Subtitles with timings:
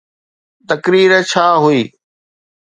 [0.69, 1.81] تقرير ڇا هئي؟